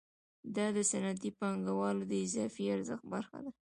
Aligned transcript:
دا 0.55 0.65
د 0.75 0.77
صنعتي 0.91 1.29
پانګوال 1.39 1.97
د 2.05 2.11
اضافي 2.25 2.65
ارزښت 2.75 3.05
برخه 3.13 3.37
ده 3.45 3.51